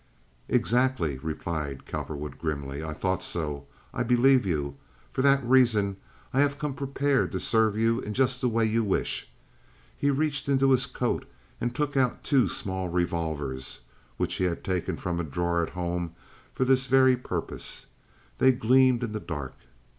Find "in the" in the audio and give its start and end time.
19.03-19.19